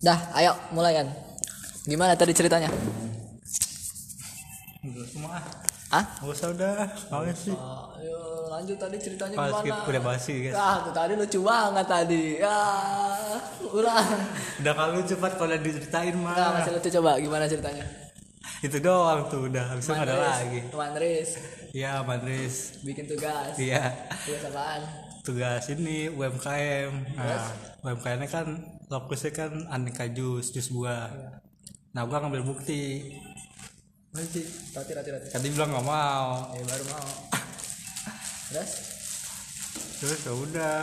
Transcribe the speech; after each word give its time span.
Dah, 0.00 0.16
ayo 0.32 0.56
mulai 0.72 0.96
kan. 0.96 1.12
Gimana 1.84 2.16
tadi 2.16 2.32
ceritanya? 2.32 2.72
Enggak 4.80 5.06
semua 5.12 5.36
ah. 5.36 5.44
Ah? 5.92 6.04
Gak 6.24 6.32
usah 6.32 6.48
udah. 6.56 6.88
Males 7.12 7.36
sih. 7.36 7.52
Ayo 8.00 8.48
lanjut 8.48 8.80
tadi 8.80 8.96
ceritanya 8.96 9.36
Pas 9.36 9.52
skip 9.60 9.68
gimana? 9.68 9.84
udah 9.92 10.02
basi 10.02 10.32
guys. 10.40 10.56
Ah, 10.56 10.80
tuh 10.80 10.92
tadi 10.96 11.12
lucu 11.20 11.44
banget 11.44 11.84
tadi. 11.84 12.24
Ya, 12.40 12.60
ulang. 13.68 14.08
Udah 14.64 14.72
kalau 14.72 15.04
cepat 15.04 15.32
kalau 15.36 15.56
diceritain 15.60 16.16
mah. 16.16 16.32
Nah, 16.32 16.50
masih 16.56 16.72
lucu 16.80 16.88
coba 16.96 17.20
gimana 17.20 17.44
ceritanya? 17.44 17.84
Itu 18.66 18.76
doang 18.80 19.28
tuh 19.28 19.48
udah. 19.48 19.76
Habis 19.76 19.84
itu 19.88 19.94
ada 19.96 20.16
lagi. 20.16 20.60
Teman 20.68 20.92
Riz, 20.96 21.30
Iya 21.76 22.00
Madris. 22.02 22.80
bikin 22.82 23.04
tugas. 23.04 23.54
Iya. 23.56 24.08
Tugas 24.24 24.42
apaan? 24.48 24.82
Tugas 25.20 25.64
ini 25.70 26.08
UMKM. 26.08 26.92
Nah, 27.14 27.52
UMKM 27.84 28.20
kan 28.26 28.46
fokusnya 28.88 29.30
kan 29.36 29.52
aneka 29.68 30.08
jus, 30.08 30.50
jus 30.50 30.72
buah. 30.72 31.12
Nah, 31.92 32.02
gua 32.08 32.24
ngambil 32.24 32.42
bukti. 32.42 33.12
Nanti, 34.10 34.42
roti, 34.74 34.92
roti, 34.96 35.10
roti. 35.14 35.28
Kan 35.30 35.40
dia 35.44 35.52
bilang 35.54 35.70
nggak 35.70 35.86
mau. 35.86 36.50
Eh, 36.56 36.64
baru 36.64 36.84
mau. 36.90 37.08
Terus? 38.50 38.70
Terus 40.00 40.20
ya 40.26 40.32
udah. 40.34 40.80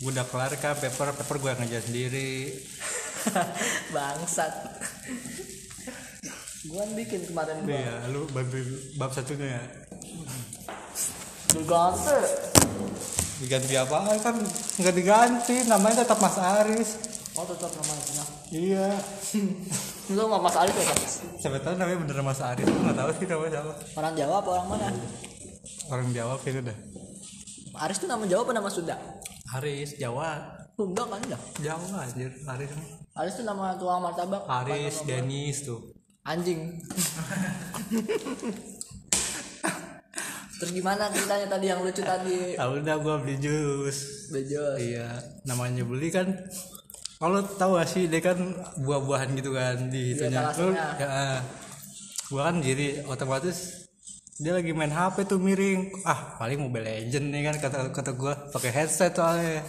Gua 0.00 0.10
udah 0.16 0.26
kelar 0.26 0.52
kan 0.56 0.74
paper, 0.74 1.12
paper 1.20 1.36
gua 1.38 1.52
ngerjain 1.60 1.84
sendiri. 1.84 2.56
Bangsat. 3.94 4.52
Gua 6.68 6.84
bikin 6.92 7.24
kemarin 7.24 7.64
gua. 7.64 7.72
Iya, 7.72 7.94
lu 8.12 8.28
bantuin 8.28 8.68
bab 9.00 9.08
satunya 9.16 9.56
ya. 9.56 9.62
Diganti. 11.56 12.18
Diganti 13.40 13.74
apa 13.80 13.96
kan 14.20 14.36
nggak 14.76 14.94
diganti, 14.94 15.56
namanya 15.64 16.04
tetap 16.04 16.20
Mas 16.20 16.36
Aris. 16.36 16.90
Oh, 17.32 17.48
tetap 17.48 17.72
namanya. 17.72 18.24
Iya. 18.52 18.88
Lu 20.10 20.26
sama 20.26 20.42
Mas 20.42 20.58
Alif 20.58 20.74
ya? 20.74 20.90
Siapa 21.38 21.62
tahu 21.62 21.78
namanya 21.78 22.02
bener 22.02 22.18
Mas 22.26 22.42
Aris, 22.42 22.66
gua 22.66 22.82
nggak 22.90 22.98
tahu 22.98 23.10
sih 23.14 23.26
namanya 23.30 23.50
siapa. 23.54 23.72
Orang 23.94 24.14
Jawa 24.18 24.34
apa 24.42 24.48
orang 24.58 24.68
mana? 24.68 24.86
Orang 25.86 26.08
Jawa 26.10 26.34
kayaknya 26.42 26.74
dah. 26.74 26.76
Aris 27.86 27.96
tuh 28.02 28.08
nama 28.10 28.26
Jawa 28.26 28.40
apa 28.42 28.52
nama 28.52 28.68
Sunda? 28.68 28.96
Aris 29.54 29.96
Jawa, 29.96 30.30
Sunda 30.74 31.02
kan 31.06 31.22
ya? 31.24 31.38
Jawa 31.62 32.02
anjir 32.02 32.34
Aris. 32.42 32.70
Aris 33.14 33.32
tuh 33.38 33.44
nama 33.46 33.78
tukang 33.78 34.02
martabak. 34.02 34.42
Aris, 34.50 35.06
Denis 35.06 35.62
tuh. 35.62 35.89
Anjing. 36.30 36.78
Terus 40.60 40.70
gimana 40.70 41.08
ceritanya 41.08 41.46
tadi 41.48 41.66
yang 41.72 41.80
lucu 41.80 42.02
tadi? 42.04 42.54
Tahu 42.54 42.84
udah 42.84 42.96
gua 43.00 43.16
beli 43.18 43.40
jus. 43.40 44.28
Bejos. 44.30 44.76
Iya, 44.78 45.08
namanya 45.42 45.82
beli 45.82 46.12
kan 46.12 46.30
kalau 47.18 47.42
tahu 47.44 47.76
gak 47.76 47.88
sih 47.90 48.06
dia 48.08 48.20
kan 48.22 48.38
buah-buahan 48.78 49.34
gitu 49.36 49.50
kan 49.52 49.90
di 49.90 50.14
Iya, 50.14 50.30
itunya. 50.30 50.40
talasenya. 50.40 50.62
Lu, 50.62 51.02
ya, 51.02 51.10
gua 52.30 52.42
kan 52.46 52.56
jadi 52.62 52.86
otomatis 53.10 53.56
dia 54.40 54.52
lagi 54.56 54.70
main 54.72 54.88
HP 54.88 55.26
tuh 55.26 55.40
miring. 55.42 55.90
Ah, 56.06 56.38
paling 56.38 56.60
Mobile 56.62 56.86
Legend 56.86 57.26
nih 57.28 57.42
kan 57.42 57.56
kata 57.58 57.78
kata 57.90 58.10
gua 58.14 58.32
pakai 58.52 58.70
headset 58.70 59.16
soalnya. 59.16 59.64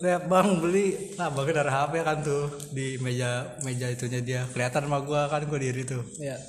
Lihat 0.00 0.32
bang 0.32 0.48
beli, 0.64 1.12
nah 1.20 1.28
bang 1.28 1.52
dari 1.52 1.68
HP 1.68 1.92
kan 2.00 2.24
tuh 2.24 2.48
di 2.72 2.96
meja 3.04 3.52
meja 3.60 3.84
itunya 3.92 4.24
dia 4.24 4.40
kelihatan 4.48 4.88
sama 4.88 5.04
gua 5.04 5.28
kan 5.28 5.44
gua 5.44 5.60
diri 5.60 5.84
tuh. 5.84 6.00
Iya. 6.16 6.40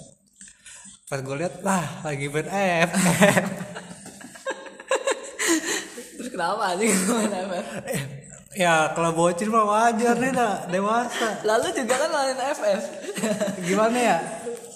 Pas 1.11 1.19
gua 1.19 1.35
lihat 1.35 1.59
lah 1.59 1.83
lagi 2.07 2.31
main 2.31 2.47
F. 2.47 2.89
Terus 6.15 6.29
kenapa 6.31 6.63
anjing 6.71 6.95
main 7.11 7.33
FF? 7.51 7.67
ya 8.51 8.91
kalau 8.91 9.15
bocil 9.15 9.47
mah 9.47 9.67
wajar 9.67 10.15
nih 10.15 10.31
dah 10.31 10.71
dewasa. 10.71 11.43
Lalu 11.43 11.67
juga 11.75 11.93
kan 11.99 12.07
main 12.07 12.39
FF. 12.55 12.83
gimana 13.67 13.97
ya 13.99 14.17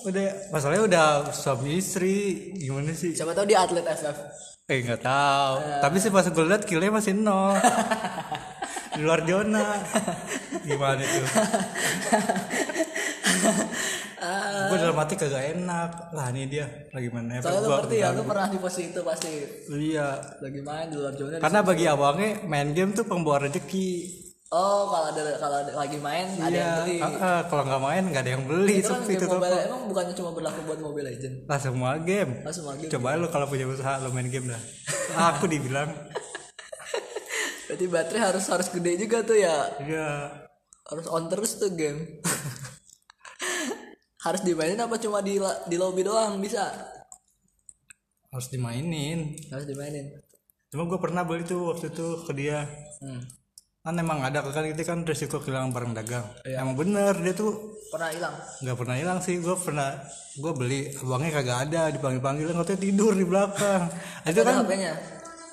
udah 0.03 0.51
masalahnya 0.51 0.83
udah 0.83 1.05
suami 1.31 1.81
istri 1.81 2.51
gimana 2.59 2.93
sih 2.93 3.15
Siapa 3.15 3.31
tahu 3.31 3.47
dia 3.47 3.63
atlet 3.63 3.87
FF. 3.87 4.17
Eh 4.65 4.81
nggak 4.81 5.01
tahu. 5.05 5.55
Tapi 5.77 5.95
sih 6.01 6.09
pas 6.09 6.25
gue 6.25 6.45
liat 6.45 6.65
killnya 6.65 6.89
masih 6.89 7.13
nol. 7.13 7.53
Di 8.97 9.01
luar 9.05 9.21
zona. 9.21 9.61
Gimana 10.65 11.03
tuh 11.05 11.25
gue 14.65 14.77
dalam 14.81 14.97
hati 14.97 15.13
kagak 15.13 15.43
enak. 15.53 15.89
Lah 16.17 16.33
ini 16.33 16.49
dia. 16.49 16.65
Lagi 16.89 17.13
main 17.13 17.29
Soalnya 17.37 17.61
lu 17.61 17.69
ngerti 17.77 17.95
ya, 18.01 18.09
lu 18.09 18.25
pernah 18.25 18.47
di 18.49 18.57
posisi 18.57 18.89
itu 18.89 19.01
pasti. 19.05 19.33
Iya. 19.69 20.09
Lagi 20.41 20.61
main 20.65 20.89
di 20.89 20.97
luar 20.97 21.13
zona. 21.13 21.37
karena 21.37 21.59
bagi 21.61 21.85
abangnya 21.85 22.29
main 22.49 22.73
game 22.73 22.91
tuh 22.97 23.05
pembawa 23.05 23.45
rezeki 23.45 24.24
Oh, 24.55 24.87
kalau 24.87 25.09
ada 25.09 25.21
kalau 25.35 25.55
ada 25.59 25.71
lagi 25.73 25.97
main 25.97 26.31
ada 26.31 26.47
yang 26.47 26.47
iya 26.47 26.71
beli. 26.79 26.95
ah, 26.97 27.11
ah, 27.19 27.39
kalau 27.43 27.61
nggak 27.65 27.81
main 27.81 28.03
nggak 28.07 28.21
ada 28.23 28.31
yang 28.31 28.43
beli 28.45 28.77
Itu 28.77 28.87
kan 28.87 29.01
sepi 29.01 29.13
tuh 29.17 29.27
mobile, 29.33 29.59
emang 29.59 29.81
bukannya 29.85 30.13
cuma 30.13 30.29
berlaku 30.31 30.59
buat 30.63 30.79
Mobile 30.79 31.05
Legend. 31.05 31.33
lah 31.43 31.57
semua 31.57 31.89
game 31.99 32.39
Lah 32.39 32.49
semua 32.49 32.71
game. 32.73 32.87
coba 32.87 33.13
lu 33.15 33.27
kalau 33.27 33.45
punya 33.45 33.65
usaha 33.65 33.99
lu 33.99 34.09
main 34.09 34.25
game 34.25 34.47
dah 34.47 34.61
aku 35.29 35.45
dibilang 35.45 35.91
Berarti 37.65 37.85
baterai 37.85 38.21
harus 38.23 38.45
harus 38.45 38.67
gede 38.69 38.91
juga 38.97 39.21
tuh 39.21 39.35
ya. 39.35 39.55
iya 39.81 40.09
Harus 40.85 41.05
on 41.09 41.25
terus 41.25 41.57
tuh 41.57 41.71
game. 41.71 42.21
harus 44.21 44.41
dimainin 44.41 44.79
apa 44.79 44.95
cuma 44.95 45.19
di 45.19 45.35
di 45.65 45.75
lobby 45.75 46.01
doang 46.01 46.39
bisa? 46.39 46.71
harus 48.27 48.47
dimainin 48.47 49.31
Harus 49.47 49.63
dimainin. 49.63 50.11
cuma 50.67 50.83
gue 50.85 50.97
pernah 50.97 51.21
beli 51.21 51.43
tuh 51.43 51.69
waktu 51.69 51.87
itu 51.87 52.05
ke 52.21 52.31
dia 52.31 52.63
Hmm. 52.95 53.19
Kan 53.85 53.93
emang 53.95 54.17
ada 54.19 54.41
kan 54.41 54.65
itu 54.65 54.81
kan 54.81 54.99
resiko 55.01 55.37
kehilangan 55.37 55.69
barang 55.69 55.93
dagang 55.93 56.25
Iya. 56.41 56.59
emang 56.59 56.73
bener 56.75 57.13
dia 57.15 57.33
tuh 57.33 57.53
Pernah 57.85 58.09
hilang. 58.09 58.33
nggak 58.59 58.75
pernah 58.75 58.95
hilang 58.97 59.19
sih 59.21 59.37
gue 59.37 59.55
pernah 59.55 59.93
gue 60.35 60.51
beli 60.51 60.89
abangnya 60.97 61.31
kagak 61.31 61.59
ada 61.63 61.81
dipanggil 61.87 62.19
panggil 62.19 62.49
nggak 62.49 62.75
tidur 62.75 63.13
di 63.13 63.23
belakang 63.23 63.87
itu 64.25 64.33
Ada 64.33 64.41
kan 64.43 64.55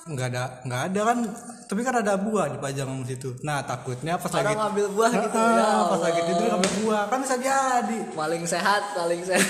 nggak 0.03 0.27
ada 0.27 0.45
nggak 0.65 0.83
ada 0.83 1.01
kan 1.05 1.19
tapi 1.63 1.81
kan 1.81 1.95
ada 1.95 2.17
buah 2.17 2.51
dipajang 2.51 2.89
di 2.99 3.15
situ 3.15 3.37
nah 3.41 3.61
takutnya 3.61 4.17
pas 4.17 4.33
lagi 4.33 4.49
Orang 4.49 4.59
ngambil 4.67 4.87
buah 4.91 5.11
gitu 5.15 5.39
Ah, 5.39 5.53
ya. 5.53 5.67
pas 5.87 6.01
lagi 6.01 6.13
Allah. 6.17 6.29
tidur 6.33 6.47
ngambil 6.49 6.73
buah 6.81 7.03
kan 7.07 7.19
bisa 7.21 7.37
jadi 7.39 7.99
Paling 8.11 8.43
sehat, 8.45 8.83
paling 8.93 9.21
sehat. 9.23 9.49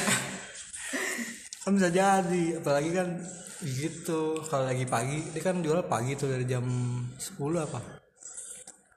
kan 1.62 1.72
bisa 1.72 1.88
jadi 1.88 2.44
apalagi 2.58 2.90
kan 2.90 3.08
gitu 3.62 4.42
kalau 4.42 4.66
lagi 4.66 4.84
pagi 4.84 5.22
dia 5.30 5.38
kan 5.40 5.62
jual 5.62 5.86
pagi 5.86 6.12
tuh 6.12 6.26
dari 6.28 6.42
jam 6.44 6.66
10 7.14 7.38
apa 7.56 8.01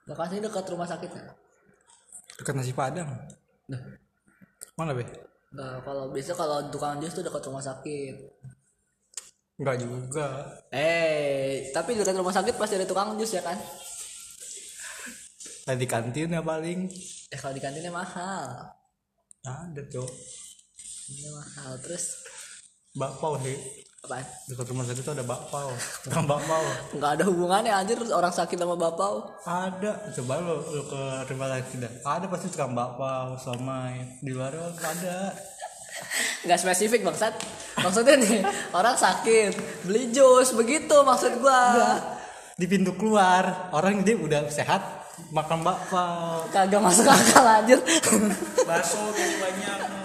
Lokasinya 0.05 0.49
dekat 0.49 0.65
rumah 0.69 0.85
sakitnya. 0.85 1.23
dekat 2.35 2.53
nasi 2.53 2.75
padang. 2.75 3.09
Nah, 3.71 3.81
mana 4.77 4.91
be? 4.91 5.07
Nah, 5.55 5.79
kalau 5.81 6.11
biasa 6.11 6.35
kalau 6.35 6.67
tukang 6.67 6.99
jus 6.99 7.15
tuh 7.15 7.23
dekat 7.23 7.41
rumah 7.47 7.63
sakit. 7.63 8.15
Enggak 9.55 9.79
juga. 9.79 10.27
Eh, 10.69 11.71
tapi 11.71 11.95
dekat 11.95 12.19
rumah 12.19 12.35
sakit 12.35 12.59
pasti 12.59 12.75
ada 12.75 12.85
tukang 12.85 13.15
jus 13.15 13.33
ya 13.33 13.41
kan? 13.41 13.57
tadi 15.65 15.85
kantin 15.89 16.29
ya 16.29 16.45
paling. 16.45 16.85
Eh 17.33 17.37
kalau 17.41 17.57
di 17.57 17.61
kantinnya 17.63 17.89
mahal. 17.89 18.69
ada 19.45 19.81
tuh 19.89 20.05
Ini 21.09 21.29
mahal. 21.33 21.73
Terus? 21.81 22.21
Bakpao 22.93 23.41
sih 23.41 23.84
apaan? 24.05 24.25
dekat 24.45 24.65
rumah 24.69 24.85
sakit 24.85 25.01
tuh 25.01 25.13
ada 25.17 25.25
bakpao. 25.25 25.73
Tukang 26.05 26.25
bakpao. 26.29 26.65
Nggak 26.93 27.11
ada 27.17 27.23
hubungannya 27.25 27.73
anjir. 27.73 27.97
Orang 28.13 28.29
sakit 28.29 28.55
sama 28.55 28.77
bapau. 28.77 29.25
ada. 29.43 29.91
Coba 30.13 30.33
lo 30.39 30.61
lo 30.61 30.83
ke 30.85 31.01
rumah 31.33 31.49
sakit 31.57 31.77
dah. 31.81 31.91
Ada 32.05 32.25
pasti 32.29 32.47
tukang 32.53 32.77
bakpao 32.77 33.35
somai. 33.41 34.21
Di 34.21 34.31
luar 34.31 34.53
ada. 34.53 35.33
Nggak 36.45 36.59
spesifik 36.61 37.01
bangsat. 37.01 37.33
Maksudnya 37.81 38.15
nih 38.21 38.45
orang 38.77 38.95
sakit. 38.95 39.83
Beli 39.89 40.13
jus 40.13 40.53
begitu 40.53 40.95
maksud 41.01 41.41
gua. 41.41 41.97
di 42.55 42.71
pintu 42.71 42.95
keluar 42.95 43.67
orang 43.75 43.99
dia 44.07 44.15
udah 44.15 44.47
sehat 44.47 44.79
makan 45.33 45.65
bakpao. 45.65 46.47
Kagak 46.53 46.79
masuk 46.79 47.09
akal 47.09 47.43
anjir. 47.43 47.79
bakso 48.63 49.01
kayak 49.11 49.35
banyak 49.43 50.04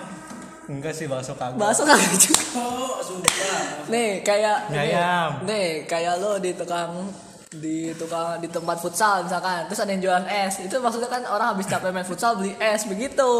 enggak 0.70 0.94
sih 0.94 1.11
bakso 1.11 1.34
kagak. 1.34 1.58
Masuk 1.58 1.84
kagak 1.84 2.14
juga. 2.14 2.43
oh 2.55 3.02
sumpah. 3.02 3.90
Nih 3.90 4.22
kayak 4.22 4.70
ayam. 4.70 5.43
nih 5.43 5.84
kayak 5.90 6.22
lo 6.22 6.38
di 6.38 6.55
tukang 6.55 7.11
di 7.50 7.90
tukang 7.99 8.38
di 8.38 8.46
tempat 8.46 8.78
futsal 8.78 9.26
misalkan. 9.26 9.67
Terus 9.67 9.82
ada 9.82 9.90
yang 9.90 10.02
jualan 10.06 10.26
es. 10.31 10.62
Itu 10.62 10.78
maksudnya 10.78 11.11
kan 11.11 11.26
orang 11.26 11.58
habis 11.58 11.67
capek 11.67 11.90
main 11.90 12.06
futsal 12.06 12.38
beli 12.38 12.55
es 12.62 12.87
begitu. 12.87 13.31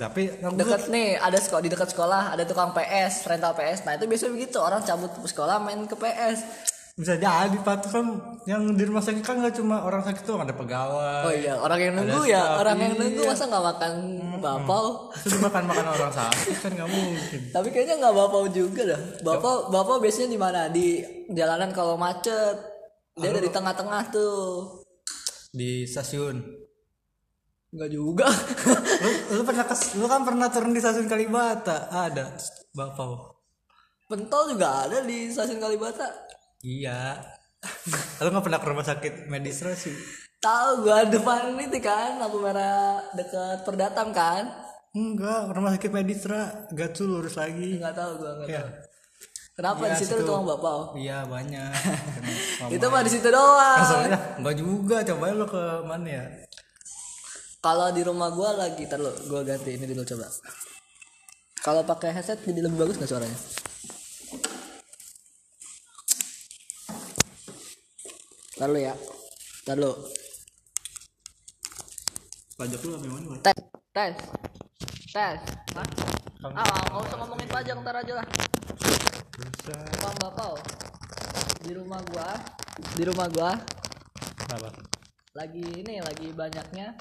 Tapi 0.00 0.32
dekat 0.56 0.88
nih 0.88 1.20
ada 1.20 1.36
sekolah 1.36 1.60
di 1.60 1.68
dekat 1.68 1.92
sekolah 1.92 2.32
ada 2.32 2.48
tukang 2.48 2.72
PS 2.72 3.28
rental 3.28 3.52
PS 3.52 3.84
nah 3.84 3.92
itu 4.00 4.08
biasanya 4.08 4.32
begitu. 4.32 4.56
Orang 4.56 4.80
cabut 4.80 5.12
ke 5.12 5.28
sekolah 5.28 5.60
main 5.60 5.84
ke 5.84 5.92
PS 5.92 6.71
bisa 6.92 7.16
jadi 7.16 7.56
pak. 7.64 7.88
Kan 7.88 8.20
yang 8.44 8.76
di 8.76 8.84
rumah 8.84 9.00
sakit 9.00 9.24
kan 9.24 9.40
nggak 9.40 9.56
cuma 9.56 9.86
orang 9.86 10.04
sakit 10.04 10.22
tuh 10.28 10.36
ada 10.36 10.52
pegawai 10.52 11.24
oh 11.24 11.32
iya 11.32 11.54
orang 11.56 11.78
yang 11.80 11.94
nunggu 11.96 12.20
ya 12.26 12.42
staff, 12.42 12.60
orang 12.60 12.76
yang 12.82 12.94
nunggu. 12.98 13.22
Iya. 13.22 13.30
masa 13.32 13.44
nggak 13.48 13.64
makan 13.64 13.92
bapau? 14.42 14.84
Terus 15.22 15.38
makan 15.40 15.62
makan 15.70 15.86
orang 15.94 16.12
sakit 16.12 16.56
kan 16.60 16.70
nggak 16.74 16.90
mungkin. 16.90 17.40
Tapi 17.54 17.68
kayaknya 17.70 17.94
nggak 18.02 18.14
bapau 18.18 18.44
juga 18.50 18.82
dah. 18.92 19.00
Bapau 19.24 19.70
bapau 19.70 19.96
biasanya 20.02 20.28
di 20.34 20.38
mana? 20.38 20.60
Di 20.68 21.00
jalanan 21.32 21.70
kalau 21.72 21.96
macet. 21.96 22.72
Dia 23.12 23.28
dari 23.28 23.48
tengah-tengah 23.52 24.02
tuh. 24.08 24.80
Di 25.52 25.84
stasiun. 25.84 26.40
Enggak 27.72 27.90
juga. 27.92 28.28
lu, 29.04 29.40
lu 29.40 29.42
pernah 29.44 29.64
kes, 29.64 29.96
lu 29.96 30.04
kan 30.08 30.24
pernah 30.24 30.48
turun 30.48 30.72
di 30.72 30.80
stasiun 30.80 31.08
Kalibata. 31.08 31.92
Ada 31.92 32.36
bapau. 32.72 33.36
Pentol 34.08 34.56
juga 34.56 34.88
ada 34.88 35.04
di 35.04 35.28
stasiun 35.28 35.60
Kalibata. 35.60 36.31
Iya 36.62 37.18
lu 38.18 38.28
nggak 38.28 38.42
pernah 38.42 38.58
ke 38.58 38.66
rumah 38.66 38.86
sakit 38.86 39.14
medisra 39.26 39.74
sih 39.74 39.94
Tahu 40.38 40.82
gua 40.82 41.06
depan 41.06 41.54
itu 41.56 41.78
kan 41.78 42.18
lampu 42.18 42.38
merah 42.38 42.98
dekat 43.12 43.62
Perdatam 43.62 44.10
kan? 44.10 44.50
enggak 44.90 45.50
rumah 45.50 45.70
sakit 45.72 45.90
medisra 45.90 46.66
gacu 46.68 47.04
lurus 47.04 47.34
lagi 47.36 47.78
Enggak 47.78 47.94
tahu 47.94 48.10
gua 48.16 48.30
enggak 48.36 48.48
Iya. 48.48 48.60
tahu. 48.60 48.70
Kenapa 49.52 49.80
Iya, 49.80 49.92
di 49.92 49.96
situ 50.00 50.14
tukang 50.18 50.42
bapau? 50.44 50.78
iya 50.96 51.18
banyak 51.22 51.70
Itu 52.74 52.86
mah 52.88 53.02
di 53.02 53.10
situ 53.10 53.28
doang. 53.28 53.78
soalnya 53.84 54.18
enggak 54.34 54.54
juga 54.56 54.96
coba 55.04 55.24
lu 55.30 55.46
ke 55.46 55.62
mana 55.84 56.08
ya 56.10 56.24
Kalau 57.60 57.88
di 57.90 58.02
rumah 58.02 58.26
gua 58.28 58.50
lagi, 58.56 58.82
tar 58.84 58.98
lu, 58.98 59.14
gua 59.28 59.42
ganti 59.42 59.70
ini 59.72 59.86
dulu 59.86 60.02
coba. 60.04 60.26
Kalau 61.56 61.86
pakai 61.86 62.10
headset 62.10 62.42
jadi 62.42 62.58
lebih 62.60 62.74
bagus 62.76 62.98
nggak 62.98 63.06
suaranya? 63.08 63.38
Tar 68.62 68.70
lu 68.70 68.78
ya. 68.78 68.94
Tar 69.66 69.74
lu. 69.74 69.90
pajak 72.54 72.78
lu 72.86 72.94
apa 72.94 73.06
mana 73.10 73.34
Tes. 73.42 73.58
Tes. 73.90 74.14
Tes. 75.10 75.38
Hah? 75.74 75.86
Ah, 76.46 76.82
nggak 76.86 77.02
usah 77.10 77.16
ngomongin 77.18 77.48
pajak 77.50 77.74
ntar 77.82 77.98
aja 77.98 78.22
lah. 78.22 78.26
bisa 79.34 79.74
Tukang 79.98 80.14
bapau. 80.22 80.54
Di 81.66 81.74
rumah 81.74 81.98
gua, 82.14 82.38
di 82.94 83.02
rumah 83.02 83.26
gua 83.34 83.50
apa 84.54 84.70
lagi 85.34 85.64
ini 85.82 85.98
lagi 85.98 86.30
banyaknya 86.30 86.94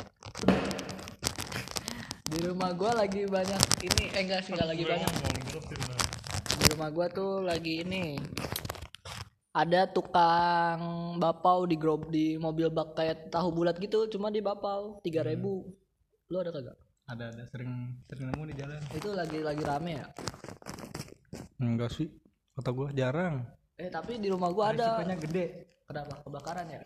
di 2.26 2.38
rumah 2.42 2.74
gua 2.74 3.06
lagi 3.06 3.30
banyak 3.30 3.62
ini 3.86 4.04
eh 4.10 4.22
enggak 4.24 4.50
sih 4.50 4.58
enggak 4.58 4.72
lagi 4.72 4.84
banyak 4.88 5.12
di 6.58 6.66
rumah 6.74 6.90
gua 6.90 7.06
tuh 7.12 7.44
lagi 7.44 7.86
ini 7.86 8.18
ada 9.52 9.84
tukang 9.84 10.80
bapau 11.20 11.68
di 11.68 11.76
grob 11.76 12.08
di 12.08 12.40
mobil 12.40 12.72
bak 12.72 12.96
kayak 12.96 13.28
tahu 13.28 13.52
bulat 13.52 13.76
gitu 13.76 14.08
cuma 14.08 14.32
di 14.32 14.40
bapau 14.40 15.04
3000 15.04 16.32
lu 16.32 16.38
ada 16.40 16.52
kagak? 16.56 16.78
Ada 17.12 17.24
ada. 17.36 17.44
Sering 17.52 18.00
sering 18.08 18.32
nemu 18.32 18.44
di 18.48 18.56
jalan. 18.56 18.80
Itu 18.96 19.12
lagi 19.12 19.44
lagi 19.44 19.64
rame 19.68 20.00
ya? 20.00 20.08
Enggak 21.60 21.92
sih. 21.92 22.08
Kata 22.56 22.72
gua 22.72 22.88
jarang. 22.96 23.44
Eh 23.76 23.92
tapi 23.92 24.16
di 24.16 24.32
rumah 24.32 24.48
gua 24.56 24.72
ada 24.72 24.96
Risikonya 24.96 25.18
gede. 25.20 25.46
Kenapa? 25.92 26.24
Kebakaran 26.24 26.66
ya? 26.72 26.82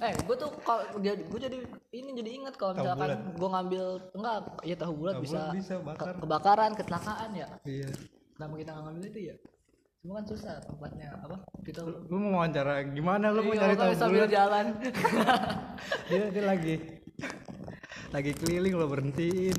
Eh 0.00 0.16
gue 0.16 0.36
tuh 0.40 0.48
kalau 0.64 0.80
dia 1.04 1.12
gue 1.12 1.36
jadi 1.36 1.60
ini 1.92 2.10
jadi 2.16 2.30
ingat 2.40 2.56
kalau 2.56 2.72
misalkan 2.72 3.36
gue 3.36 3.48
ngambil 3.52 3.84
enggak 4.16 4.36
ya 4.64 4.76
tahu 4.80 4.92
bulat 4.96 5.20
bisa, 5.20 5.52
bisa 5.52 5.76
ke- 5.76 5.84
bakar. 5.84 6.16
Kebakaran 6.16 6.72
kecelakaan 6.72 7.30
ya? 7.36 7.48
Iya. 7.68 7.92
Kenapa 8.32 8.56
kita 8.56 8.70
nggak 8.72 8.84
ngambil 8.88 9.04
itu 9.12 9.20
ya 9.28 9.36
cuma 10.06 10.22
kan 10.22 10.26
susah 10.30 10.54
tempatnya 10.62 11.10
apa? 11.18 11.42
Kita 11.66 11.82
lu 11.82 12.16
mau 12.22 12.38
wawancara 12.38 12.86
gimana? 12.94 13.34
Lu 13.34 13.42
mau 13.42 13.58
Iya, 13.58 13.66
cari 13.66 13.74
makanya 13.74 13.82
tahu 13.82 13.94
sambil 13.98 14.24
jalan. 14.30 14.66
Dia 16.08 16.30
dia 16.30 16.44
lagi 16.46 16.74
lagi 18.14 18.32
keliling 18.38 18.78
lo 18.78 18.86
berhentiin. 18.86 19.58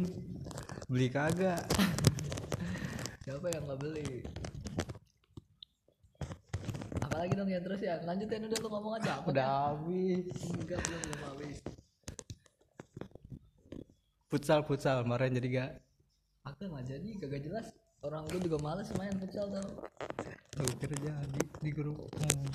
Beli 0.88 1.12
kagak? 1.12 1.68
Siapa 3.28 3.52
yang 3.52 3.68
nggak 3.68 3.80
beli? 3.84 4.24
Apalagi 7.04 7.34
dong 7.36 7.52
ya 7.52 7.60
terus 7.60 7.84
ya? 7.84 8.00
Lanjutin 8.08 8.48
udah 8.48 8.60
lu 8.64 8.68
ngomong 8.72 8.94
aja. 9.04 9.20
Apa 9.20 9.28
udah 9.36 9.48
habis. 9.52 10.32
Enggak 10.56 10.80
belum 10.80 11.00
belum 11.04 11.22
habis. 11.28 11.58
Futsal 14.32 14.64
futsal 14.64 15.04
kemarin 15.04 15.36
jadi 15.36 15.48
gak 15.52 15.72
aku 16.48 16.64
nggak 16.72 16.86
jadi 16.88 17.10
kagak 17.20 17.42
jelas 17.44 17.68
orang 18.06 18.24
gue 18.30 18.40
juga 18.46 18.58
males 18.62 18.90
main 18.98 19.14
futsal 19.18 19.50
tau. 19.50 19.70
Tuh 20.54 20.74
kira 20.82 20.96
jadi 20.98 21.42
di 21.62 21.72
grup. 21.74 21.98
Hmm. 22.18 22.46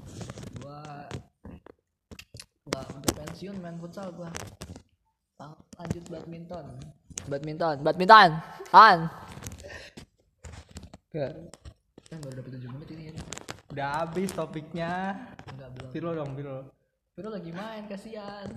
gua 0.62 1.06
nggak 2.70 2.86
udah 2.94 3.12
pensiun 3.18 3.56
main 3.58 3.76
futsal 3.82 4.14
gua. 4.14 4.30
Lang- 5.42 5.58
lanjut 5.78 6.04
badminton. 6.06 6.66
Badminton 7.26 7.76
badminton 7.86 8.30
an 8.74 9.06
Gak. 11.12 11.34
kan 12.08 12.18
baru 12.24 12.34
dapet 12.40 12.50
7 12.56 12.72
menit 12.72 12.88
ini 12.96 13.02
ya. 13.12 13.14
Udah 13.68 13.88
habis 14.04 14.32
topiknya. 14.32 15.16
Enggak 15.48 15.68
belum. 15.76 15.90
Viro 15.92 16.10
dong 16.16 16.30
Viro. 16.32 16.58
Viro 17.12 17.28
lagi 17.28 17.50
main 17.52 17.84
kasihan. 17.84 18.48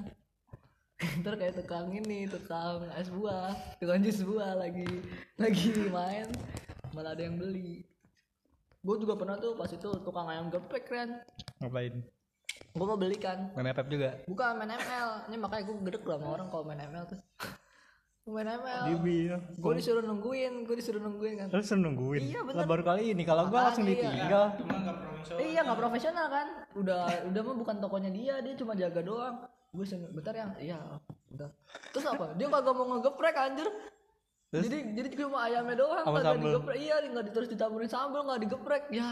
Ntar 1.20 1.36
kayak 1.36 1.60
tukang 1.60 1.92
ini 1.92 2.24
tukang 2.32 2.88
es 2.96 3.12
buah 3.12 3.52
tukang 3.84 4.00
jus 4.00 4.24
buah 4.24 4.56
lagi 4.56 4.88
lagi 5.36 5.92
main 5.92 6.32
malah 6.96 7.12
ada 7.12 7.28
yang 7.28 7.36
beli. 7.36 7.84
Gue 8.80 8.96
juga 9.04 9.20
pernah 9.20 9.36
tuh 9.36 9.60
pas 9.60 9.68
itu 9.68 9.90
tukang 10.08 10.32
ayam 10.32 10.48
geprek 10.48 10.88
kan 10.88 11.20
ngapain? 11.60 12.00
Gue 12.72 12.86
mau 12.88 12.96
beli 12.96 13.20
kan. 13.20 13.52
Main 13.52 13.76
FF 13.76 13.88
juga? 13.92 14.10
Bukan 14.24 14.52
main 14.56 14.72
ML 14.72 15.10
ini 15.28 15.36
makanya 15.36 15.64
gue 15.68 15.76
gedek 15.92 16.04
lah 16.08 16.18
sama 16.24 16.30
orang 16.40 16.48
kalau 16.48 16.64
main 16.64 16.80
ML 16.80 17.04
tuh. 17.12 17.20
Gua 18.24 18.42
main 18.42 18.50
ML 18.58 18.84
ya. 18.96 19.38
Gue 19.60 19.74
disuruh 19.76 20.04
nungguin 20.06 20.64
gue 20.64 20.76
disuruh 20.80 21.02
nungguin 21.04 21.34
kan. 21.44 21.48
Terus 21.52 21.76
nungguin? 21.76 22.32
Iya, 22.32 22.42
bener. 22.48 22.64
lah 22.64 22.66
baru 22.66 22.84
kali 22.88 23.12
ini. 23.12 23.24
Kalau 23.28 23.52
gua 23.52 23.70
langsung 23.70 23.84
Makanya, 23.84 24.00
iya. 24.00 24.12
ditinggal 24.16 24.46
Eh, 25.42 25.48
iya 25.58 25.62
nggak 25.66 25.80
profesional 25.82 26.26
kan. 26.30 26.48
Udah 26.78 27.02
udah 27.28 27.42
mah 27.42 27.56
bukan 27.58 27.76
tokonya 27.82 28.12
dia. 28.14 28.36
Dia 28.46 28.54
cuma 28.56 28.78
jaga 28.78 29.02
doang. 29.02 29.36
Gue 29.74 29.86
bentar 30.14 30.34
ya. 30.38 30.48
Iya 30.62 30.80
bentar 31.28 31.50
terus 31.92 32.06
apa? 32.08 32.36
Dia 32.38 32.48
kagak 32.48 32.76
mau 32.76 32.86
ngegeprek 32.96 33.36
anjir 33.36 33.68
jadi 34.54 34.78
jadi 34.94 35.08
cuma 35.18 35.50
ayamnya 35.50 35.76
doang 35.76 36.06
Sama 36.06 36.20
sambel. 36.22 36.44
digeprek. 36.54 36.78
Iya 36.80 36.96
nggak 37.12 37.26
terus 37.34 37.50
ditambahin 37.50 37.90
sambal 37.92 38.22
nggak 38.24 38.42
digeprek. 38.46 38.84
Ya 38.94 39.10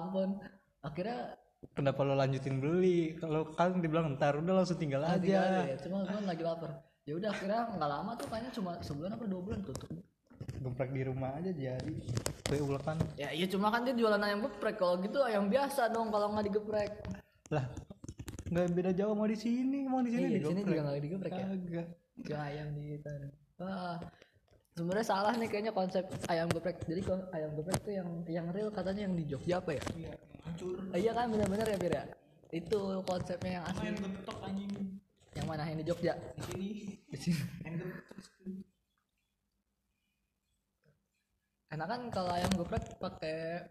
ampun. 0.00 0.40
Akhirnya 0.80 1.36
kenapa 1.76 2.00
lo 2.02 2.14
lanjutin 2.16 2.58
beli? 2.58 3.14
Kalau 3.20 3.52
kan 3.52 3.78
dibilang 3.78 4.16
ntar 4.16 4.40
udah 4.40 4.64
langsung 4.64 4.80
tinggal 4.80 5.04
aja. 5.04 5.20
tinggal 5.20 5.44
aja 5.44 5.62
ya 5.68 5.76
cuma 5.84 5.96
gue 6.08 6.22
lagi 6.24 6.42
lapar. 6.42 6.70
Ya 7.04 7.12
udah 7.16 7.28
akhirnya 7.30 7.60
nggak 7.76 7.90
lama 7.90 8.10
tuh 8.16 8.26
kayaknya 8.32 8.50
cuma 8.56 8.72
sebulan 8.80 9.10
apa 9.14 9.24
dua 9.28 9.40
bulan 9.42 9.60
tutup 9.62 9.90
geprek 10.60 10.90
di 10.92 11.02
rumah 11.06 11.30
aja 11.36 11.50
jadi. 11.52 11.94
Kayak 12.44 12.62
ulekan. 12.66 12.96
Ya 13.16 13.28
iya 13.30 13.46
cuma 13.46 13.70
kan 13.70 13.86
dia 13.86 13.94
jualan 13.94 14.20
ayam 14.20 14.40
geprek. 14.44 14.76
Kalau 14.80 14.98
gitu 15.00 15.18
ayam 15.22 15.46
biasa 15.48 15.92
dong 15.92 16.08
kalau 16.10 16.32
nggak 16.34 16.46
digeprek. 16.50 16.90
Lah 17.52 17.64
nggak 18.50 18.66
beda 18.74 18.90
jauh 18.96 19.14
mau 19.14 19.28
di 19.30 19.38
sini. 19.38 19.86
Mau 19.86 20.02
di 20.02 20.10
sini 20.10 20.26
iya 20.26 20.38
di 20.40 20.46
sini 20.48 20.60
juga 20.66 20.80
nggak 20.88 20.98
digeprek 21.04 21.32
ya? 21.32 21.46
Kagak. 21.46 21.88
Ke 22.20 22.34
ayam 22.36 22.68
di 22.76 22.98
sana. 23.00 23.28
Wah, 23.60 23.96
sebenarnya 24.80 25.04
salah 25.04 25.36
nih 25.36 25.48
kayaknya 25.52 25.72
konsep 25.76 26.08
ayam 26.32 26.48
geprek. 26.48 26.80
Jadi 26.88 27.00
kalau 27.04 27.20
ayam 27.36 27.52
geprek 27.52 27.78
tuh 27.84 27.92
yang 27.92 28.08
yang 28.24 28.46
real 28.48 28.72
katanya 28.72 29.04
yang 29.04 29.12
di 29.12 29.24
Jogja 29.28 29.60
apa 29.60 29.76
ya? 29.76 29.82
Iya, 29.92 30.12
hancur. 30.48 30.76
Ah, 30.88 30.96
iya 30.96 31.12
kan 31.12 31.28
benar-benar 31.28 31.66
ya 31.68 31.76
Pir 31.76 31.92
ya? 31.92 32.04
Itu 32.48 33.04
konsepnya 33.04 33.60
yang 33.60 33.64
asli. 33.68 33.92
Main 33.92 34.00
getok 34.00 34.38
anjing 34.40 34.72
Yang 35.36 35.46
mana 35.46 35.62
yang 35.68 35.78
di 35.84 35.86
Jogja? 35.86 36.14
di 36.16 36.42
sini. 36.48 36.68
Di 37.12 37.18
sini. 37.20 37.44
Enak 41.70 41.86
kan 41.86 42.00
kalau 42.08 42.32
ayam 42.32 42.50
geprek 42.56 42.84
pakai 42.96 43.68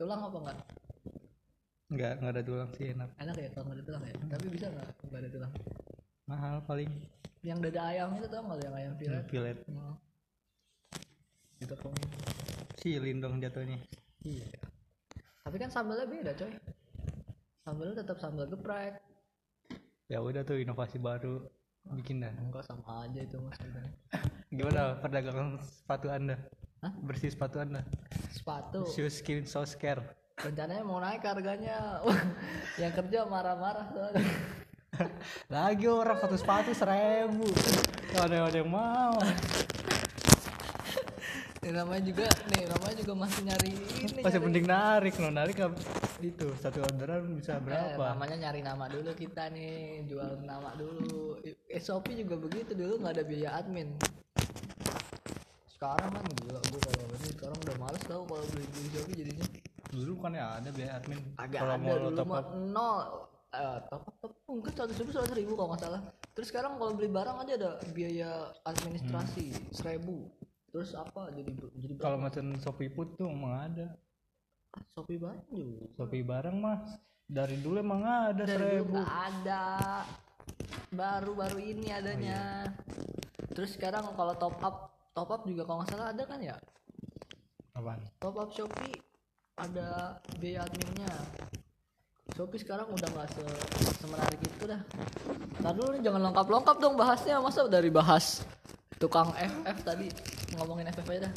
tulang 0.00 0.24
apa 0.24 0.38
enggak? 0.40 0.58
nggak 1.90 2.12
nggak 2.22 2.32
ada 2.38 2.42
tulang 2.46 2.70
sih 2.78 2.94
enak 2.94 3.10
Enak 3.18 3.34
ya 3.34 3.48
kalau 3.50 3.64
nggak 3.66 3.76
ada 3.76 3.84
tulang 3.84 4.02
ya. 4.08 4.14
Tapi 4.30 4.46
bisa 4.48 4.66
nggak 4.72 4.88
nggak 5.04 5.20
ada 5.20 5.30
tulang? 5.36 5.52
mahal 6.30 6.56
paling 6.64 6.90
Yang 7.42 7.58
dada 7.66 7.82
ayam 7.90 8.08
itu 8.14 8.26
tau 8.30 8.42
nggak 8.46 8.62
yang 8.62 8.74
ayam 8.78 8.92
filet? 8.96 9.24
filet 9.28 9.58
Hmm. 9.66 10.09
Ditepungin. 11.60 12.08
silin 12.80 13.20
dong 13.20 13.36
jatuhnya 13.38 13.76
Iya. 14.20 14.48
Tapi 15.40 15.56
kan 15.56 15.68
sambalnya 15.68 16.04
beda 16.04 16.32
coy. 16.34 16.52
Sambalnya 17.60 17.94
tetap 18.00 18.16
sambal 18.18 18.46
geprek. 18.46 18.96
ya 20.06 20.18
udah 20.18 20.42
tuh 20.42 20.58
inovasi 20.58 20.98
baru 20.98 21.38
bikin 21.94 22.18
dah 22.18 22.34
Enggak 22.34 22.66
sama 22.66 23.06
aja 23.06 23.22
itu 23.22 23.38
mas 23.38 23.54
gimana 24.50 24.98
perdagangan 24.98 25.54
sepatu 25.62 26.10
anda 26.10 26.34
Hah? 26.82 26.90
bersih 26.98 27.30
sepatu 27.30 27.62
anda 27.62 27.86
Sepatu. 28.34 28.90
shoe 28.90 29.06
skin 29.06 29.46
so 29.46 29.62
scare 29.62 30.02
Rencananya 30.34 30.82
mau 30.82 30.98
naik 30.98 31.20
harganya. 31.22 32.00
yang 32.80 32.90
kerja 32.90 33.28
marah-marah 33.28 33.86
soalnya. 33.92 34.24
lagi 35.52 35.84
orang 35.86 36.16
satu 36.18 36.34
sepatu 36.34 36.72
seribu 36.72 37.44
ada 38.16 38.48
yang 38.50 38.66
mau 38.66 39.14
Ini 41.60 41.76
namanya 41.76 42.02
juga 42.02 42.24
nih 42.48 42.64
namanya 42.66 42.96
juga 42.96 43.12
masih 43.14 43.40
nyari 43.44 43.68
ini. 43.68 43.84
masih 44.00 44.24
nyari- 44.24 44.46
penting 44.48 44.64
narik 44.64 45.14
no 45.14 45.28
narik 45.28 45.56
itu 46.20 46.46
satu 46.56 46.78
orderan 46.80 47.36
bisa 47.36 47.52
Eh, 47.52 47.60
berapa? 47.60 48.04
namanya 48.10 48.36
nyari 48.40 48.60
nama 48.60 48.88
dulu 48.88 49.12
kita 49.12 49.52
nih 49.52 50.08
jual 50.08 50.40
nama 50.40 50.72
dulu. 50.72 51.36
Eh, 51.44 51.76
Shopee 51.76 52.16
juga 52.16 52.40
begitu 52.40 52.72
dulu 52.72 52.96
nggak 52.98 53.12
ada 53.12 53.24
biaya 53.24 53.50
admin. 53.54 53.92
Sekarang 55.68 56.10
kan 56.10 56.24
gila 56.34 56.60
gue 56.62 56.80
kalau 56.80 57.04
ini 57.10 57.28
sekarang 57.30 57.58
udah 57.58 57.76
males 57.76 58.02
tau 58.04 58.22
kalau 58.24 58.44
beli 58.48 58.64
di 58.66 58.80
Shopee 58.90 59.14
jadinya. 59.14 59.46
Dulu 59.90 60.12
kan 60.16 60.32
ya 60.32 60.46
ada 60.56 60.70
biaya 60.70 60.92
admin. 60.96 61.20
Agak 61.36 61.60
kalau 61.60 61.74
ada 61.76 61.84
mau 61.84 61.96
dulu 62.00 62.18
mah 62.24 62.42
nol 62.56 63.00
eh 63.50 63.78
top 63.90 64.02
up 64.06 64.14
top 64.16 64.32
enggak 64.48 64.72
seratus 64.72 64.96
ribu 64.96 65.10
seratus 65.10 65.36
ribu 65.36 65.52
kalau 65.54 65.68
nggak 65.70 65.82
salah. 65.82 66.00
Terus 66.32 66.48
sekarang 66.48 66.80
kalau 66.80 66.96
beli 66.96 67.08
barang 67.08 67.36
aja 67.36 67.52
ada 67.54 67.70
biaya 67.90 68.30
administrasi 68.64 69.52
seribu 69.70 70.24
terus 70.70 70.94
apa? 70.94 71.30
Jadi 71.34 71.50
jadi 71.78 71.94
kalau 71.98 72.16
mesen 72.18 72.54
Shopee 72.62 72.90
Food 72.90 73.18
tuh 73.18 73.26
emang 73.26 73.70
ada. 73.70 73.94
Shopee 74.94 75.18
barang 75.18 75.50
juga 75.50 75.86
Shopee 75.98 76.22
barang 76.22 76.56
mah 76.62 76.78
dari 77.26 77.58
dulu 77.58 77.82
emang 77.82 78.02
ada 78.06 78.42
dari 78.46 78.54
dulu 78.54 78.66
seribu 78.86 78.94
nggak 78.94 79.10
ada. 79.10 79.64
Baru-baru 80.90 81.58
ini 81.58 81.90
adanya. 81.90 82.70
Terus 83.50 83.74
sekarang 83.74 84.14
kalau 84.14 84.34
top 84.38 84.58
up 84.62 84.76
top 85.10 85.28
up 85.30 85.42
juga 85.46 85.66
kalau 85.66 85.82
nggak 85.82 85.90
salah 85.90 86.14
ada 86.14 86.22
kan 86.22 86.38
ya? 86.38 86.56
Apaan? 87.74 88.00
Top 88.22 88.38
up 88.38 88.50
Shopee 88.54 88.94
ada 89.58 90.18
biaya 90.38 90.66
adminnya. 90.66 91.14
Shopee 92.38 92.62
sekarang 92.62 92.86
udah 92.94 93.08
nggak 93.10 93.26
se 93.34 93.42
semenarik 93.98 94.40
itu 94.42 94.64
dah. 94.70 94.80
Ntar 95.60 95.74
dulu 95.74 95.98
nih 95.98 96.02
jangan 96.06 96.30
lengkap-lengkap 96.30 96.76
dong 96.78 96.94
bahasnya. 96.94 97.42
Masa 97.42 97.66
dari 97.66 97.90
bahas 97.90 98.46
tukang 99.00 99.32
FF 99.32 99.78
tadi. 99.80 100.06
Ngomongin 100.60 100.92
FF 100.92 101.08
aja 101.08 101.20
dah. 101.26 101.32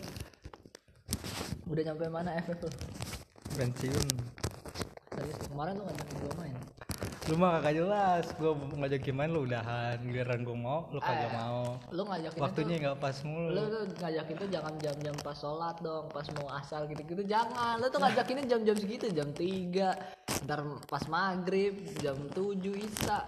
Udah 1.63 1.81
nyampe 1.87 2.05
mana 2.11 2.35
FF 2.43 2.59
lo 2.59 2.69
pensiun. 3.55 4.07
Serius 5.15 5.37
kemarin 5.47 5.79
lu 5.79 5.83
ngajakin 5.87 6.15
gue 6.19 6.33
main. 6.35 6.55
Lu 7.31 7.39
mah 7.39 7.63
kagak 7.63 7.73
jelas. 7.79 8.25
Gua 8.35 8.51
ngajakin 8.57 9.15
main 9.15 9.31
lu 9.31 9.47
udahan. 9.47 9.95
Giliran 10.03 10.43
gua 10.43 10.57
mau 10.59 10.79
lu 10.91 10.99
kagak 10.99 11.31
Eh, 11.31 11.37
mau. 11.39 11.79
Lu 11.95 12.01
ngajakin 12.03 12.39
waktunya 12.43 12.75
nggak 12.83 12.97
pas 12.99 13.15
lu, 13.23 13.29
mulu. 13.31 13.49
Lu 13.55 13.63
tuh 13.71 13.83
ngajakin 14.03 14.35
tuh 14.35 14.49
jangan 14.51 14.73
jam-jam 14.83 15.15
pas 15.23 15.37
sholat 15.39 15.75
dong 15.79 16.05
pas 16.11 16.27
mau 16.35 16.47
asal 16.59 16.81
gitu-gitu. 16.91 17.23
Jangan. 17.23 17.79
Lu 17.79 17.87
tuh 17.87 18.03
ngajakinnya 18.03 18.43
jam-jam 18.43 18.75
segitu 18.75 19.07
jam 19.15 19.31
3 19.31 20.43
ntar 20.43 20.59
pas 20.91 21.03
maghrib 21.07 21.79
jam 22.03 22.19
7 22.35 22.59
isya 22.75 23.23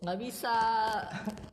nggak 0.00 0.16
bisa 0.16 0.56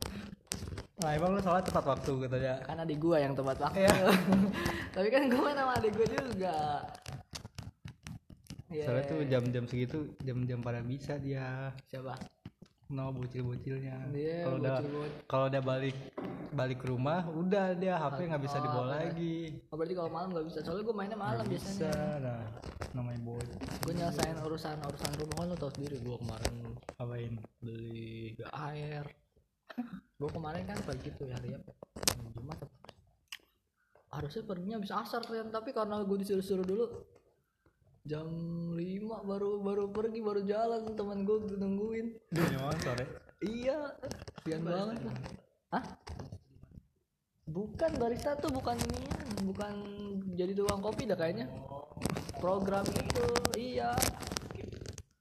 nah 0.98 1.14
emang 1.14 1.38
lu 1.38 1.40
sholat 1.40 1.62
tepat 1.62 1.84
waktu 1.86 2.12
katanya 2.26 2.54
kan 2.66 2.82
adik 2.82 2.98
gua 2.98 3.22
yang 3.22 3.30
tepat 3.38 3.56
waktu. 3.62 3.86
Tapi 4.98 5.08
kan 5.14 5.22
gua 5.30 5.40
main 5.46 5.58
sama 5.58 5.72
adik 5.78 5.92
gua 5.94 6.06
juga. 6.10 6.56
Iya. 8.68 8.84
soalnya 8.84 9.04
tuh 9.08 9.20
jam-jam 9.24 9.64
segitu 9.64 9.98
jam-jam 10.26 10.58
pada 10.60 10.82
bisa 10.82 11.16
dia. 11.16 11.72
Siapa? 11.88 12.18
No 12.92 13.12
bocil-bocilnya. 13.12 14.12
Iya, 14.12 14.48
kalau 14.48 14.56
udah 14.58 14.76
kalau 15.28 15.44
udah 15.52 15.62
balik 15.62 15.96
balik 16.52 16.78
ke 16.80 16.86
rumah 16.88 17.20
udah 17.30 17.76
dia 17.76 18.00
HP 18.00 18.28
nggak 18.28 18.42
bisa 18.42 18.58
dibawa 18.58 18.86
lagi. 18.98 19.60
Oh, 19.70 19.76
berarti 19.78 19.94
kalau 19.94 20.10
malam 20.10 20.28
nggak 20.34 20.46
bisa. 20.50 20.58
Soalnya 20.66 20.84
gua 20.88 20.96
mainnya 20.98 21.18
malam 21.20 21.44
biasanya. 21.46 21.88
bisa 21.88 21.92
nah 22.20 22.42
namanya 22.96 23.20
bocil. 23.22 23.56
Gua 23.86 23.92
nyelesain 23.92 24.36
urusan 24.42 24.76
urusan 24.82 25.12
rumah. 25.20 25.34
Kan 25.36 25.46
lu 25.46 25.56
tau 25.56 25.70
sendiri 25.72 25.96
gua 26.02 26.16
kemarin 26.18 26.54
apain? 26.98 27.34
beli 27.62 28.34
air 28.50 29.04
gua 30.18 30.30
kemarin 30.34 30.64
kan 30.66 30.78
pergi 30.82 31.08
tuh 31.14 31.30
hari 31.30 31.54
apa 31.54 31.72
Hari 31.94 32.28
Jumat 32.34 32.58
apa? 32.58 32.76
harusnya 34.08 34.42
perginya 34.42 34.78
bisa 34.80 35.04
asar 35.04 35.20
ternyata 35.20 35.60
tapi 35.60 35.70
karena 35.76 36.00
gue 36.00 36.16
disuruh-suruh 36.24 36.64
dulu 36.64 36.86
jam 38.08 38.24
5 38.72 38.80
baru 39.28 39.60
baru 39.60 39.84
pergi 39.92 40.24
baru 40.24 40.40
jalan 40.48 40.96
teman 40.96 41.28
gue 41.28 41.44
nungguin. 41.60 42.06
Dia 42.32 42.56
banget 42.56 42.78
sore 42.80 43.04
iya. 43.44 43.78
Sian 44.48 44.64
banget. 44.64 44.96
lah 45.04 45.16
Hah? 45.76 45.84
bukan 47.48 47.96
barista 47.96 48.36
tuh 48.36 48.52
bukan 48.52 48.76
ini 48.76 49.00
bukan 49.44 49.72
jadi 50.36 50.52
tukang 50.56 50.80
kopi 50.80 51.04
dah 51.04 51.20
kayaknya. 51.20 51.52
Program 52.40 52.88
itu 52.88 53.24
iya. 53.60 53.92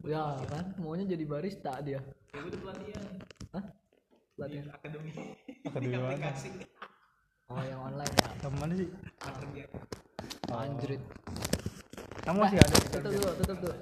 Ya 0.07 0.39
kan 0.47 0.71
maunya 0.79 1.03
jadi 1.03 1.27
barista 1.27 1.75
dia. 1.83 1.99
Ya 2.31 2.39
Hah? 4.47 4.55
pelatihan 4.55 4.71
akademi. 4.71 5.11
Akademi 5.67 5.95
mana? 5.99 6.07
aplikasi. 6.15 6.49
Oh 7.51 7.63
yang 7.63 7.81
online 7.83 8.13
ya? 8.15 8.47
Mana 8.47 8.73
sih. 8.79 8.87
Kerja 9.19 9.63
anjrit. 10.55 11.01
Kamu 12.23 12.37
masih 12.43 12.59
ada? 12.59 12.75
tutup 12.79 13.11
dulu 13.11 13.29
tutup 13.43 13.57
dulu 13.59 13.75